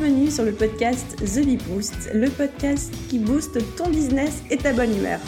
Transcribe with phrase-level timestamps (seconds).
[0.00, 4.72] Bienvenue sur le podcast The Bee Boost, le podcast qui booste ton business et ta
[4.72, 5.20] bonne humeur.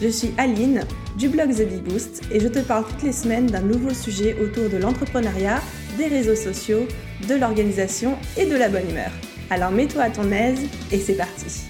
[0.00, 0.84] Je suis Aline
[1.18, 4.40] du blog The Bee Boost et je te parle toutes les semaines d'un nouveau sujet
[4.40, 5.60] autour de l'entrepreneuriat,
[5.98, 6.86] des réseaux sociaux,
[7.28, 9.10] de l'organisation et de la bonne humeur.
[9.50, 10.60] Alors mets-toi à ton aise
[10.92, 11.64] et c'est parti.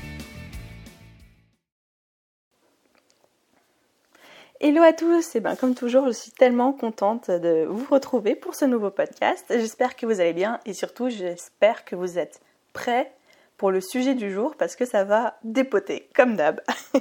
[4.60, 8.54] Hello à tous, et bien comme toujours je suis tellement contente de vous retrouver pour
[8.54, 9.46] ce nouveau podcast.
[9.48, 12.38] J'espère que vous allez bien et surtout j'espère que vous êtes
[12.73, 13.12] prêts
[13.56, 16.60] pour le sujet du jour parce que ça va dépoter comme d'hab.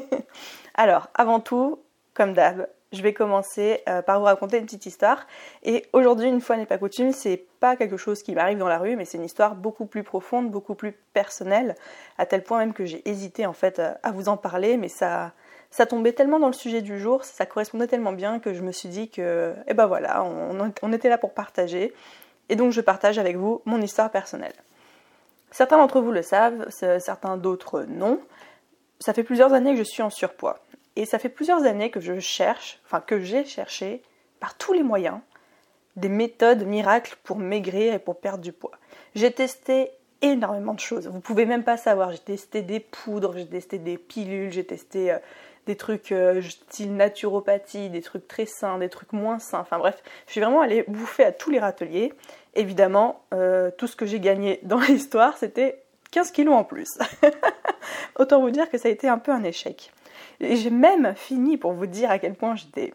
[0.75, 1.79] Alors avant tout,
[2.13, 5.27] comme d'hab, je vais commencer euh, par vous raconter une petite histoire.
[5.63, 8.79] Et aujourd'hui, une fois n'est pas coutume, c'est pas quelque chose qui m'arrive dans la
[8.79, 11.75] rue, mais c'est une histoire beaucoup plus profonde, beaucoup plus personnelle,
[12.17, 15.33] à tel point même que j'ai hésité en fait à vous en parler, mais ça,
[15.71, 18.71] ça tombait tellement dans le sujet du jour, ça correspondait tellement bien que je me
[18.71, 21.93] suis dit que, eh ben voilà, on, était là pour partager.
[22.49, 24.53] Et donc je partage avec vous mon histoire personnelle.
[25.51, 28.19] Certains d'entre vous le savent, certains d'autres non.
[28.99, 30.59] Ça fait plusieurs années que je suis en surpoids.
[30.95, 34.03] Et ça fait plusieurs années que je cherche, enfin que j'ai cherché,
[34.39, 35.19] par tous les moyens,
[35.95, 38.77] des méthodes miracles pour maigrir et pour perdre du poids.
[39.15, 41.07] J'ai testé énormément de choses.
[41.07, 42.11] Vous pouvez même pas savoir.
[42.11, 45.17] J'ai testé des poudres, j'ai testé des pilules, j'ai testé euh,
[45.65, 49.59] des trucs euh, style naturopathie, des trucs très sains, des trucs moins sains.
[49.59, 52.13] Enfin bref, je suis vraiment allée bouffer à tous les râteliers.
[52.55, 56.97] Évidemment, euh, tout ce que j'ai gagné dans l'histoire, c'était 15 kilos en plus.
[58.17, 59.91] Autant vous dire que ça a été un peu un échec.
[60.39, 62.93] Et j'ai même fini, pour vous dire à quel point j'étais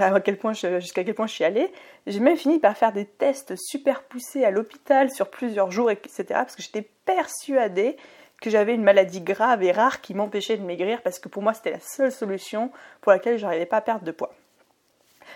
[0.00, 1.70] à quel point jusqu'à quel point je suis allée,
[2.06, 6.24] j'ai même fini par faire des tests super poussés à l'hôpital sur plusieurs jours, etc.
[6.30, 7.96] Parce que j'étais persuadée
[8.42, 11.54] que j'avais une maladie grave et rare qui m'empêchait de maigrir parce que pour moi
[11.54, 14.34] c'était la seule solution pour laquelle je n'arrivais pas à perdre de poids.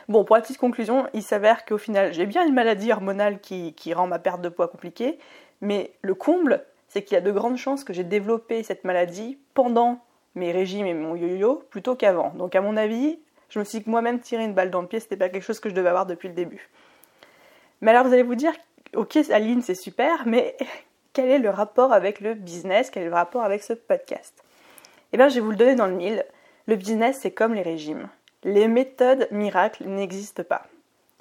[0.08, 3.94] Bon, pour la petite conclusion, il s'avère qu'au final j'ai bien une maladie hormonale qui,
[3.94, 5.18] rend ma perte de poids compliquée,
[5.60, 9.38] mais le comble, c'est qu'il y a de grandes chances que j'ai développé cette maladie
[9.54, 10.00] pendant
[10.34, 12.30] mes régimes et mon yo-yo plutôt qu'avant.
[12.30, 15.16] Donc à mon avis, je me suis moi-même tiré une balle dans le pied, c'était
[15.16, 16.68] pas quelque chose que je devais avoir depuis le début.
[17.80, 18.52] Mais alors vous allez vous dire,
[18.94, 20.56] ok Aline c'est super, mais
[21.16, 24.44] quel est le rapport avec le business, quel est le rapport avec ce podcast
[25.14, 26.22] Eh bien, je vais vous le donner dans le mille.
[26.66, 28.10] Le business, c'est comme les régimes.
[28.44, 30.66] Les méthodes miracles n'existent pas.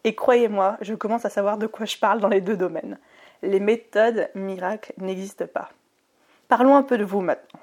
[0.04, 2.98] Et croyez-moi, je commence à savoir de quoi je parle dans les deux domaines.
[3.42, 5.70] Les méthodes miracles n'existent pas.
[6.50, 7.62] Parlons un peu de vous maintenant.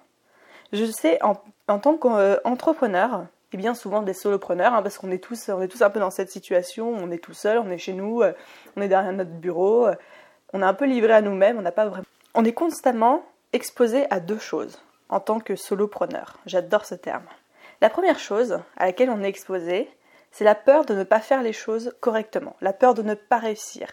[0.73, 1.35] Je sais, en,
[1.79, 6.01] tant qu'entrepreneur, et bien souvent des solopreneurs, hein, parce qu'on est est tous un peu
[6.01, 8.33] dans cette situation, on est tout seul, on est chez nous, euh,
[8.79, 9.95] on est derrière notre bureau, euh,
[10.55, 14.07] on est un peu livré à nous-mêmes, on n'a pas vraiment on est constamment exposé
[14.11, 16.39] à deux choses en tant que solopreneur.
[16.47, 17.27] J'adore ce terme.
[17.81, 19.91] La première chose à laquelle on est exposé,
[20.31, 23.39] c'est la peur de ne pas faire les choses correctement, la peur de ne pas
[23.39, 23.89] réussir,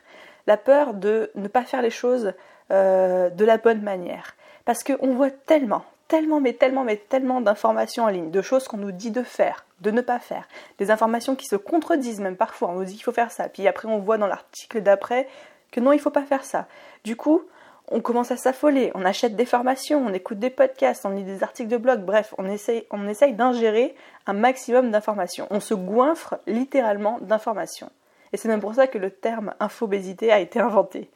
[0.48, 2.34] la peur de ne pas faire les choses
[2.72, 4.36] euh, de la bonne manière.
[4.64, 8.78] Parce qu'on voit tellement, tellement, mais tellement, mais tellement d'informations en ligne, de choses qu'on
[8.78, 12.70] nous dit de faire, de ne pas faire, des informations qui se contredisent même parfois,
[12.70, 15.28] on nous dit qu'il faut faire ça, puis après on voit dans l'article d'après
[15.72, 16.68] que non, il ne faut pas faire ça.
[17.04, 17.44] Du coup,
[17.92, 21.44] on commence à s'affoler, on achète des formations, on écoute des podcasts, on lit des
[21.44, 23.96] articles de blog, bref, on essaye, d'ingérer
[24.28, 25.48] un maximum d'informations.
[25.50, 27.92] On se goinfre littéralement d'informations.
[28.32, 31.10] Et c'est même pour ça que le terme infobésité a été inventé.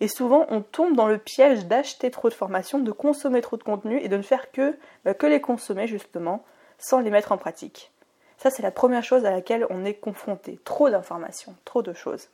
[0.00, 3.64] Et souvent, on tombe dans le piège d'acheter trop de formations, de consommer trop de
[3.64, 6.44] contenu et de ne faire que, bah, que les consommer justement,
[6.78, 7.90] sans les mettre en pratique.
[8.36, 10.60] Ça, c'est la première chose à laquelle on est confronté.
[10.64, 12.28] Trop d'informations, trop de choses.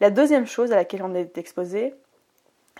[0.00, 1.94] La deuxième chose à laquelle on est exposé,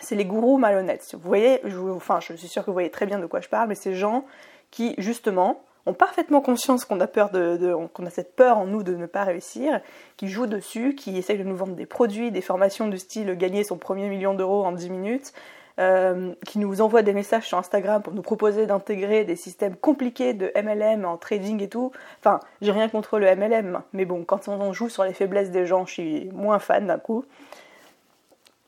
[0.00, 1.14] c'est les gourous malhonnêtes.
[1.14, 3.48] Vous voyez, je, enfin, je suis sûre que vous voyez très bien de quoi je
[3.48, 4.24] parle, mais ces gens
[4.70, 8.82] qui, justement, ont parfaitement conscience qu'on a peur de, qu'on a cette peur en nous
[8.82, 9.80] de ne pas réussir,
[10.16, 13.64] qui jouent dessus, qui essayent de nous vendre des produits, des formations du style gagner
[13.64, 15.32] son premier million d'euros en 10 minutes,
[15.78, 20.34] euh, qui nous envoient des messages sur Instagram pour nous proposer d'intégrer des systèmes compliqués
[20.34, 21.92] de MLM en trading et tout.
[22.18, 25.66] Enfin, j'ai rien contre le MLM, mais bon, quand on joue sur les faiblesses des
[25.66, 27.24] gens, je suis moins fan d'un coup.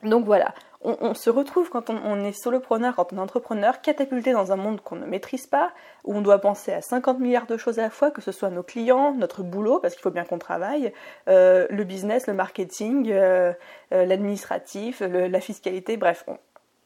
[0.04, 4.52] Donc voilà, on, se retrouve quand on, est solopreneur, quand on est entrepreneur, catapulté dans
[4.52, 5.72] un monde qu'on ne maîtrise pas,
[6.04, 8.50] où on doit penser à 50 milliards de choses à la fois, que ce soit
[8.50, 10.92] nos clients, notre boulot, parce qu'il faut bien qu'on travaille,
[11.28, 13.52] euh, le business, le marketing, euh,
[13.92, 16.38] euh, l'administratif, la fiscalité, bref, on,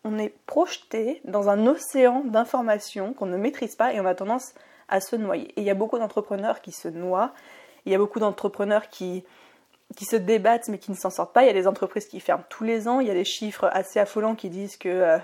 [0.04, 4.54] on est projeté dans un océan d'informations qu'on ne maîtrise pas et on a tendance
[4.88, 5.48] à se noyer.
[5.56, 7.32] Et il y a beaucoup d'entrepreneurs qui se noient,
[7.84, 9.24] il y a beaucoup d'entrepreneurs qui
[9.96, 11.42] qui se débattent mais qui ne s'en sortent pas.
[11.42, 13.00] Il y a des entreprises qui ferment tous les ans.
[13.00, 15.18] Il y a des chiffres assez affolants qui disent que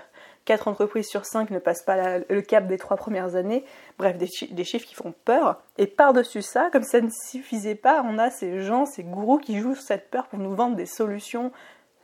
[0.45, 3.63] 4 euh, entreprises sur 5 ne passent pas le cap des 3 premières années.
[3.97, 5.61] Bref, des, chiffres qui font peur.
[5.77, 9.59] Et par-dessus ça, comme ça ne suffisait pas, on a ces gens, ces gourous qui
[9.59, 11.51] jouent sur cette peur pour nous vendre des solutions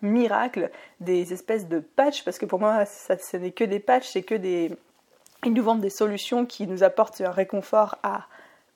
[0.02, 4.24] miracles, des espèces de patchs, parce que pour moi, ce n'est que des patchs, c'est
[4.24, 4.72] que des...
[5.46, 8.26] Ils nous vendent des solutions qui nous apportent un réconfort à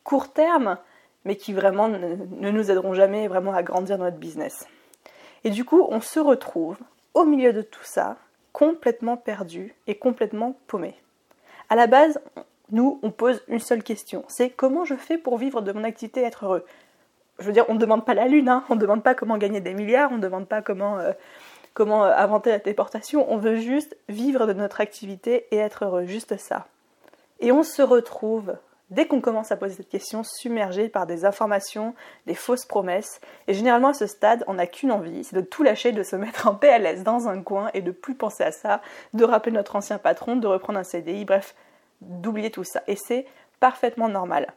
[0.04, 0.78] court terme,
[1.26, 2.16] mais qui vraiment ne,
[2.50, 4.68] nous aideront jamais à grandir notre business.
[5.44, 6.78] Et du coup, on se retrouve
[7.14, 8.18] au milieu de tout ça,
[8.54, 10.96] complètement perdu et complètement paumé.
[11.70, 12.20] À la base,
[12.72, 16.22] nous, on pose une seule question, c'est comment je fais pour vivre de mon activité
[16.22, 16.66] et être heureux?
[17.40, 18.64] Je veux dire, on ne demande pas la lune, hein.
[18.70, 21.14] on ne demande pas comment gagner des milliards, on ne demande pas comment, euh,
[21.74, 26.06] comment euh, inventer la déportation, on veut juste vivre de notre activité et être heureux,
[26.06, 26.68] juste ça.
[27.40, 28.56] Et on se retrouve
[28.90, 31.94] dès qu'on commence à poser cette question, submergé par des informations,
[32.26, 33.22] des fausses promesses.
[33.48, 36.16] Et généralement à ce stade, on n'a qu'une envie, c'est de tout lâcher, de se
[36.16, 38.82] mettre en PLS dans un coin et de plus penser à ça,
[39.14, 41.56] de rappeler notre ancien patron, de reprendre un CDI, bref,
[42.02, 42.82] d'oublier tout ça.
[42.88, 43.26] Et c'est
[43.60, 44.54] parfaitement normal.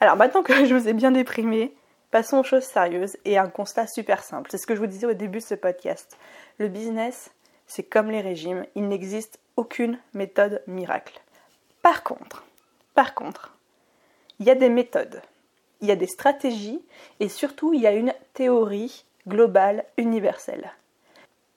[0.00, 1.74] Alors maintenant que je vous ai bien déprimé,
[2.10, 4.50] passons aux choses sérieuses et à un constat super simple.
[4.50, 6.16] C'est ce que je vous disais au début de ce podcast.
[6.58, 7.30] Le business,
[7.66, 11.23] c'est comme les régimes, il n'existe aucune méthode miracle.
[11.84, 12.46] Par contre,
[12.94, 13.52] par contre,
[14.38, 15.20] il y a des méthodes,
[15.82, 16.82] il y a des stratégies
[17.20, 20.72] et surtout il y a une théorie globale universelle.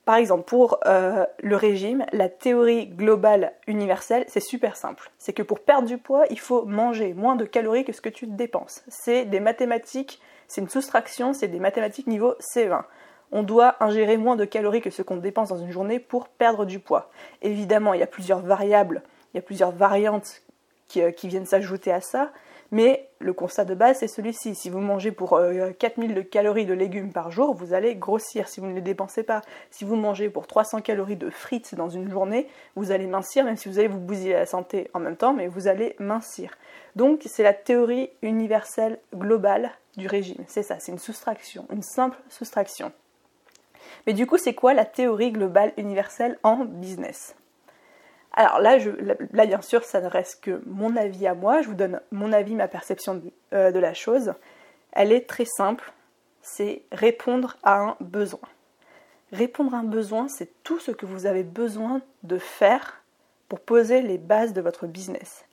[0.04, 5.12] Par exemple, pour euh, le régime, la théorie globale universelle, c'est super simple.
[5.18, 8.10] C'est que pour perdre du poids, il faut manger moins de calories que ce que
[8.10, 8.84] tu dépenses.
[8.90, 10.20] C'est des mathématiques,
[10.50, 12.84] c'est une soustraction, c'est des mathématiques niveau C20.
[13.32, 16.66] On doit ingérer moins de calories que ce qu'on dépense dans une journée pour perdre
[16.66, 17.12] du poids.
[17.42, 19.04] Évidemment, il y a plusieurs variables
[19.34, 20.42] il y a plusieurs variantes
[20.96, 22.32] euh, qui, viennent s'ajouter à ça,
[22.72, 24.56] mais le constat de base c'est celui-ci.
[24.56, 25.40] Si vous mangez pour
[25.80, 29.24] 4000 euh, calories de légumes par jour, vous allez grossir si vous ne les dépensez
[29.24, 29.42] pas.
[29.70, 33.58] Si vous mangez pour 300 calories de frites dans une journée, vous allez mincir, même
[33.58, 36.58] si vous allez vous bousiller la santé en même temps, mais vous allez mincir.
[36.96, 40.44] Donc c'est la théorie universelle globale du régime.
[40.48, 42.94] C'est ça, c'est une soustraction, une simple soustraction.
[44.06, 47.36] Mais du coup, c'est quoi la théorie globale universelle en business?
[48.38, 48.78] Alors là,
[49.34, 51.64] là, bien sûr, ça ne reste que mon avis à moi.
[51.64, 53.20] Je vous donne mon avis, ma perception
[53.52, 54.34] euh, de, la chose.
[54.92, 55.92] Elle est très simple.
[56.44, 58.48] C'est répondre à un besoin.
[59.32, 63.02] Répondre à un besoin, c'est tout ce que vous avez besoin de faire
[63.50, 65.46] pour poser les bases de votre business.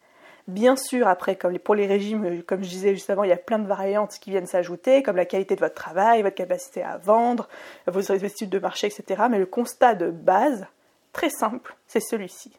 [0.46, 3.58] Bien sûr, après, pour les régimes, comme je disais juste avant, il y a plein
[3.58, 7.48] de variantes qui viennent s'ajouter, comme la qualité de votre travail, votre capacité à vendre,
[7.86, 9.22] vos études de marché, etc.
[9.30, 10.66] Mais le constat de base,
[11.14, 12.52] très simple, c'est celui-ci.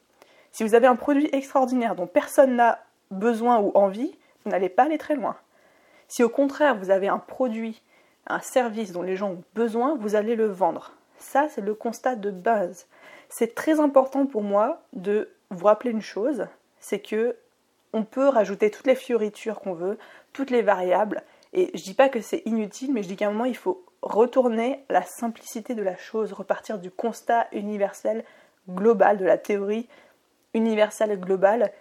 [0.56, 2.80] Si vous avez un produit extraordinaire dont personne n'a
[3.12, 5.36] besoin ou envie, vous n'allez pas aller très loin.
[6.08, 7.82] Si au contraire vous avez un produit,
[8.26, 10.94] un service dont les gens ont besoin, vous allez le vendre.
[11.18, 12.88] Ça, c'est le constat de base.
[13.28, 16.48] C'est très important pour moi de vous rappeler une chose,
[16.80, 17.36] c'est que
[17.92, 19.98] on peut rajouter toutes les fioritures qu'on veut,
[20.32, 23.32] toutes les variables, et je dis pas que c'est inutile, mais je dis qu'à un
[23.32, 28.24] moment il faut retourner à la simplicité de la chose, repartir du constat universel
[28.70, 29.90] global de la théorie
[30.56, 31.72] universel et global.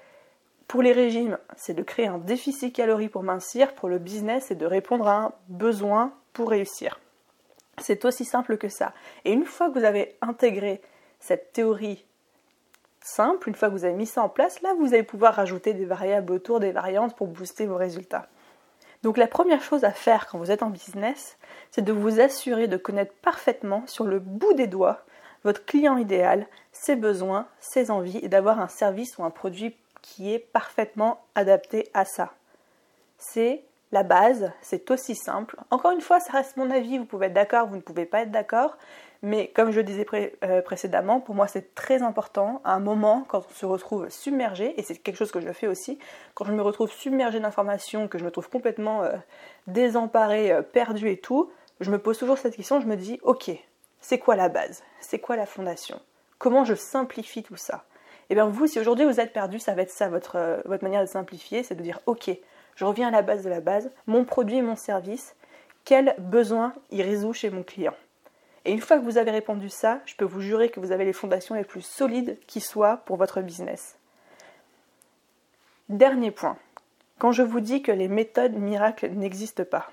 [0.69, 3.75] Pour les régimes, c'est de créer un déficit calorie pour mincir.
[3.75, 7.01] Pour le business, c'est de répondre à un besoin pour réussir.
[7.79, 8.93] C'est aussi simple que ça.
[9.25, 10.83] Et une fois que vous avez intégré
[11.21, 12.05] cette théorie
[13.01, 15.75] simple, une fois que vous avez mis ça en place, là, vous allez pouvoir rajouter
[15.75, 18.29] des variables autour des variantes pour booster vos résultats.
[19.03, 21.37] Donc la première chose à faire quand vous êtes en business,
[21.71, 25.05] c'est de vous assurer de connaître parfaitement sur le bout des doigts
[25.45, 30.33] votre client idéal, ses besoins, ses envies et d'avoir un service ou un produit qui
[30.33, 32.33] est parfaitement adapté à ça.
[33.19, 35.57] C'est la base, c'est aussi simple.
[35.71, 38.23] Encore une fois, ça reste mon avis, vous pouvez être d'accord, vous ne pouvez pas
[38.23, 38.77] être d'accord,
[39.23, 40.05] mais comme je le disais
[40.43, 44.79] euh, précédemment, pour moi c'est très important, à un moment quand on se retrouve submergé,
[44.79, 45.99] et c'est quelque chose que je fais aussi,
[46.35, 49.13] quand je me retrouve submergé d'informations, que je me trouve complètement euh,
[49.67, 53.51] désemparé, euh, perdu et tout, je me pose toujours cette question, je me dis, ok,
[54.05, 54.83] c'est quoi la base?
[55.01, 55.99] C'est quoi la fondation?
[56.37, 57.85] Comment je simplifie tout ça?
[58.29, 60.85] Eh bien vous, si aujourd'hui vous êtes perdu, ça va être ça votre, euh, votre
[60.85, 62.31] manière de simplifier, c'est de dire ok,
[62.77, 65.35] je reviens à la base de la base, mon produit et mon service,
[65.87, 67.95] quel besoin il résout chez mon client?
[68.67, 71.07] Et une fois que vous avez répondu ça, je peux vous jurer que vous avez
[71.07, 73.97] les fondations les plus solides qui soient pour votre business.
[75.89, 76.59] Dernier point,
[77.19, 79.91] quand je vous dis que les méthodes miracles n'existent pas,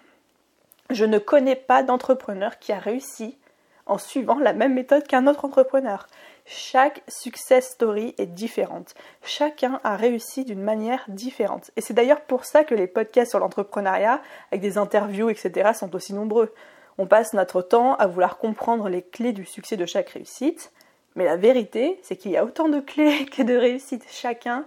[0.89, 3.37] je ne connais pas d'entrepreneur qui a réussi
[3.85, 6.07] en suivant la même méthode qu'un autre entrepreneur.
[6.45, 8.93] Chaque success story est différente.
[9.23, 11.71] Chacun a réussi d'une manière différente.
[11.75, 14.21] Et c'est d'ailleurs pour ça que les podcasts sur l'entrepreneuriat,
[14.51, 16.53] avec des interviews, etc., sont aussi nombreux.
[16.97, 20.71] On passe notre temps à vouloir comprendre les clés du succès de chaque réussite.
[21.15, 24.05] Mais la vérité, c'est qu'il y a autant de clés que de réussites.
[24.09, 24.65] Chacun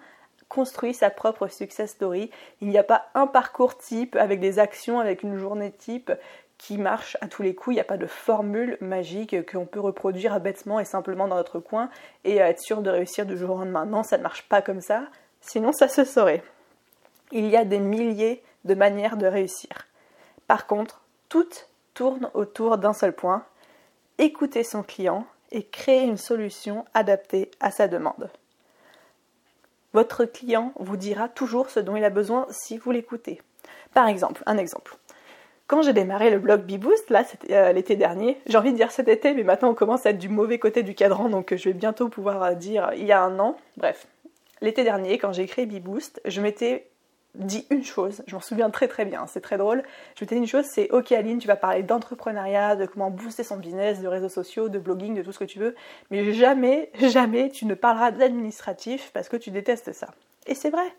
[0.48, 2.30] construit sa propre success story.
[2.60, 6.12] Il n'y a pas un parcours type avec des actions, avec une journée type
[6.64, 7.74] qui marche à tous les coups.
[7.74, 11.60] Il n'y a pas de formule magique qu'on peut reproduire bêtement et simplement dans notre
[11.60, 11.90] coin
[12.24, 13.84] et être sûr de réussir du jour au lendemain.
[13.84, 15.02] Non, ça ne marche pas comme ça.
[15.42, 16.42] Sinon, ça se saurait.
[17.32, 19.86] Il y a des milliers de manières de réussir.
[20.46, 23.44] Par contre, toutes tournent autour d'un seul point,
[24.16, 28.30] écouter son client et créer une solution adaptée à sa demande.
[29.92, 33.42] Votre client vous dira toujours ce dont il a besoin si vous l'écoutez.
[33.92, 34.96] Par exemple, un exemple.
[35.66, 38.90] Quand j'ai démarré le blog BeBoost, là c'était euh, l'été dernier, j'ai envie de dire
[38.90, 41.56] cet été, mais maintenant on commence à être du mauvais côté du cadran, donc euh,
[41.56, 43.56] je vais bientôt pouvoir euh, dire il y a un an.
[43.78, 44.06] Bref,
[44.60, 46.86] l'été dernier, quand j'ai créé BeBoost, je m'étais
[47.34, 49.82] dit une chose, je m'en souviens très très bien, c'est très drôle.
[50.16, 53.42] Je t'ai dit une chose, c'est ok Aline, tu vas parler d'entrepreneuriat, de comment booster
[53.42, 55.74] son business, de réseaux sociaux, de blogging, de tout ce que tu veux,
[56.10, 60.08] mais jamais, jamais tu ne parleras d'administratif parce que tu détestes ça.
[60.46, 60.94] Et c'est vrai,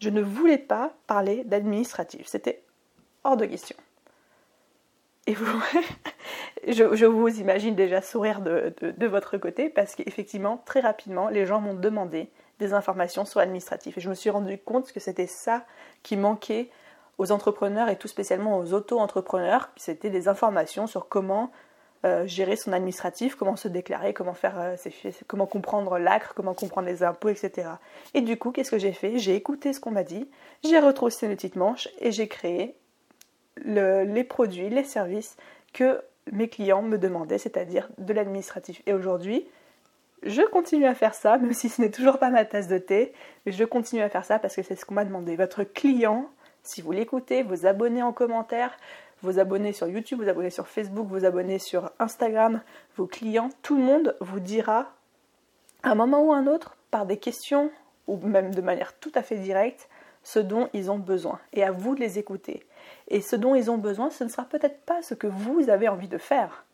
[0.00, 2.62] je ne voulais pas parler d'administratif, c'était
[3.22, 3.76] hors de question.
[5.26, 5.62] Et vous,
[6.68, 11.74] je, vous imagine déjà sourire de, votre côté parce qu'effectivement, très rapidement, les gens m'ont
[11.74, 13.98] demandé des informations sur l'administratif.
[13.98, 15.64] Et je me suis rendu compte que c'était ça
[16.02, 16.70] qui manquait
[17.18, 21.50] aux entrepreneurs et tout spécialement aux auto-entrepreneurs, c'était des informations sur comment
[22.04, 24.76] euh, gérer son administratif, comment se déclarer, comment faire euh,
[25.26, 27.68] comment comprendre l'acre, comment comprendre les impôts, etc.
[28.12, 29.18] Et du coup, qu'est-ce que j'ai fait?
[29.18, 30.28] J'ai écouté ce qu'on m'a dit,
[30.62, 32.76] j'ai retroussé une petite manche et j'ai créé
[33.64, 35.36] les produits, les services
[35.72, 36.00] que
[36.32, 38.82] mes clients me demandaient, c'est-à-dire de l'administratif.
[38.86, 39.46] Et aujourd'hui,
[40.22, 43.12] je continue à faire ça, même si ce n'est toujours pas ma tasse de thé,
[43.44, 45.36] mais je continue à faire ça parce que c'est ce qu'on m'a demandé.
[45.36, 46.28] Votre client,
[46.62, 48.76] si vous l'écoutez, vos abonnés en commentaire,
[49.22, 52.60] vos abonnés sur YouTube, vos abonnés sur Facebook, vos abonnés sur Instagram,
[52.96, 54.92] vos clients, tout le monde vous dira
[55.82, 57.70] à un moment ou un autre, par des questions
[58.06, 59.88] ou même de manière tout à fait directe,
[60.26, 61.38] ce dont ils ont besoin.
[61.52, 62.66] Et à vous de les écouter.
[63.06, 65.88] Et ce dont ils ont besoin, ce ne sera peut-être pas ce que vous avez
[65.88, 66.64] envie de faire.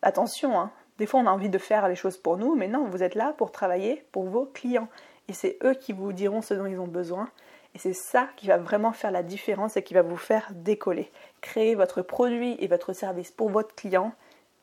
[0.00, 2.84] Attention, hein, des fois, on a envie de faire les choses pour nous, mais non,
[2.84, 4.86] vous êtes là pour travailler pour vos clients.
[5.26, 7.28] Et c'est eux qui vous diront ce dont ils ont besoin.
[7.74, 11.10] Et c'est ça qui va vraiment faire la différence et qui va vous faire décoller.
[11.40, 14.12] Créer votre produit et votre service pour votre client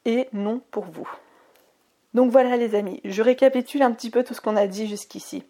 [0.05, 1.09] et non pour vous.
[2.13, 5.43] Donc voilà les amis, je récapitule un petit peu tout ce qu'on a dit jusqu'ici.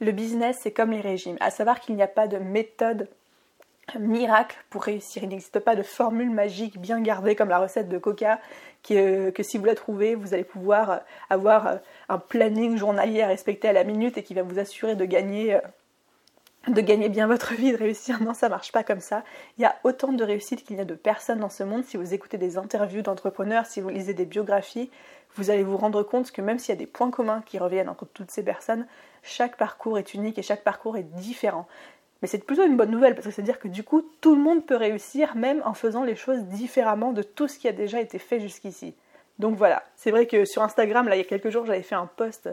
[0.00, 3.08] Le business, c'est comme les régimes, à savoir qu'il n'y a pas de méthode
[3.98, 5.22] miracle pour réussir.
[5.22, 8.40] Il n'existe pas de formule magique bien gardée comme la recette de Coca
[8.82, 11.00] que, que, si vous la trouvez, vous allez pouvoir
[11.30, 15.04] avoir un planning journalier à respecter à la minute et qui va vous assurer de
[15.04, 15.60] gagner
[16.68, 18.20] de gagner bien votre vie, de réussir.
[18.22, 19.22] Non, ça marche pas comme ça.
[19.58, 21.84] Il y a autant de réussite qu'il y a de personnes dans ce monde.
[21.84, 24.90] Si vous écoutez des interviews d'entrepreneurs, si vous lisez des biographies,
[25.36, 27.88] vous allez vous rendre compte que même s'il y a des points communs qui reviennent
[27.88, 28.86] entre toutes ces personnes,
[29.22, 31.66] chaque parcours est unique et chaque parcours est différent.
[32.22, 34.64] Mais c'est plutôt une bonne nouvelle parce que c'est-à-dire que du coup, tout le monde
[34.64, 38.18] peut réussir même en faisant les choses différemment de tout ce qui a déjà été
[38.18, 38.94] fait jusqu'ici.
[39.38, 41.94] Donc voilà, c'est vrai que sur Instagram, là il y a quelques jours, j'avais fait
[41.94, 42.48] un post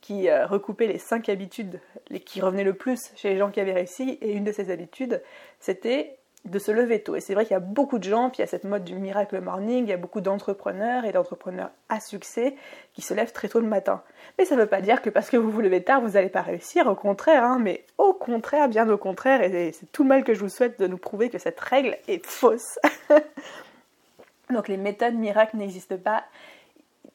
[0.00, 1.80] qui euh, recoupait les 5 habitudes
[2.24, 5.20] qui revenaient le plus chez les gens qui avaient réussi, et une de ces habitudes,
[5.58, 7.16] c'était de se lever tôt.
[7.16, 8.84] Et c'est vrai qu'il y a beaucoup de gens, puis il y a cette mode
[8.84, 12.54] du miracle morning, il y a beaucoup d'entrepreneurs et d'entrepreneurs à succès
[12.94, 14.02] qui se lèvent très tôt le matin.
[14.38, 16.28] Mais ça ne veut pas dire que parce que vous vous levez tard, vous n'allez
[16.28, 20.24] pas réussir, au contraire, hein, mais au contraire, bien au contraire, et c'est tout mal
[20.24, 22.78] que je vous souhaite de nous prouver que cette règle est fausse.
[24.50, 26.24] Donc les méthodes miracles n'existent pas.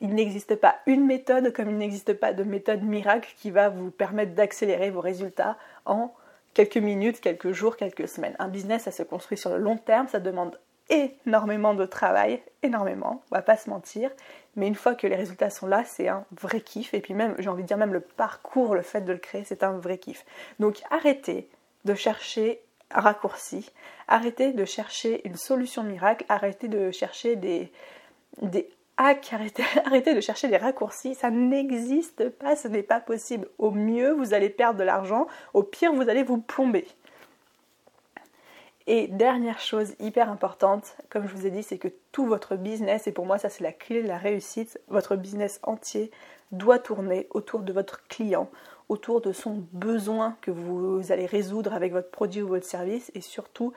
[0.01, 3.89] Il n'existe pas une méthode comme il n'existe pas de méthode miracle qui va vous
[3.89, 6.13] permettre d'accélérer vos résultats en
[6.53, 8.35] quelques minutes, quelques jours, quelques semaines.
[8.39, 13.23] Un business, ça se construit sur le long terme, ça demande énormément de travail, énormément,
[13.31, 14.11] on va pas se mentir,
[14.55, 17.35] mais une fois que les résultats sont là, c'est un vrai kiff, et puis même,
[17.39, 19.97] j'ai envie de dire, même le parcours, le fait de le créer, c'est un vrai
[19.97, 20.25] kiff.
[20.59, 21.49] Donc arrêtez
[21.85, 23.71] de chercher un raccourci,
[24.07, 27.71] arrêtez de chercher une solution miracle, arrêtez de chercher des,
[28.41, 33.47] des arrêtez, de chercher des raccourcis, ça n'existe pas, ce n'est pas possible.
[33.57, 36.87] Au mieux, vous allez perdre de l'argent, au pire, vous allez vous plomber.
[38.85, 43.07] Et dernière chose hyper importante, comme je vous ai dit, c'est que tout votre business,
[43.07, 46.11] et pour moi ça c'est la clé de la réussite, votre business entier
[46.51, 48.49] doit tourner autour de votre client,
[48.89, 53.21] autour de son besoin que vous allez résoudre avec votre produit ou votre service, et
[53.21, 53.71] surtout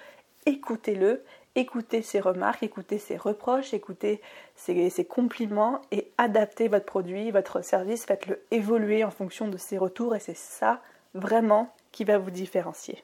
[0.44, 1.22] écoutez-le
[1.56, 4.20] écoutez ses remarques, écoutez ses reproches, écoutez
[4.54, 10.14] ses, compliments et adaptez votre produit, votre service, faites-le évoluer en fonction de ses retours
[10.14, 10.80] et c'est ça
[11.14, 13.02] vraiment qui va vous différencier.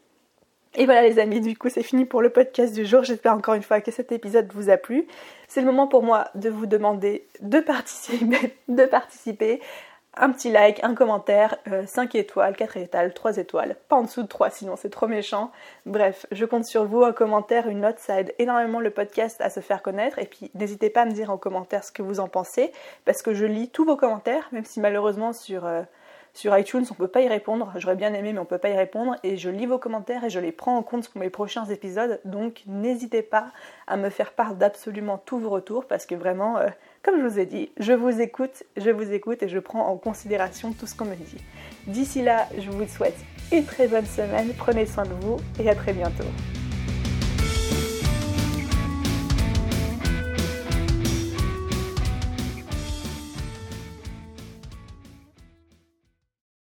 [0.74, 3.02] Et voilà les amis, du coup c'est fini pour le podcast du jour.
[3.02, 5.06] J'espère encore une fois que cet épisode vous a plu.
[5.48, 9.60] C'est le moment pour moi de vous demander de participer, de participer
[10.16, 14.22] un petit like, un commentaire, 5 euh, étoiles, 4 étoiles, 3 étoiles, pas en dessous
[14.22, 15.50] de 3 sinon c'est trop méchant.
[15.86, 19.48] Bref, je compte sur vous, un commentaire, une note, ça aide énormément le podcast à
[19.48, 22.20] se faire connaître et puis n'hésitez pas à me dire en commentaire ce que vous
[22.20, 22.72] en pensez
[23.04, 25.64] parce que je lis tous vos commentaires, même si malheureusement sur...
[25.66, 25.82] Euh,
[26.34, 27.72] sur iTunes, on peut pas y répondre.
[27.76, 29.16] J'aurais bien aimé, mais on peut pas y répondre.
[29.22, 32.20] Et je lis vos commentaires et je les prends en compte pour mes prochains épisodes.
[32.24, 33.48] Donc n'hésitez pas
[33.86, 36.68] à me faire part d'absolument tous vos retours parce que vraiment, euh,
[37.02, 39.96] comme je vous ai dit, je vous écoute, je vous écoute et je prends en
[39.96, 41.38] considération tout ce qu'on me dit.
[41.86, 43.18] D'ici là, je vous souhaite
[43.50, 44.52] une très bonne semaine.
[44.56, 46.24] Prenez soin de vous et à très bientôt.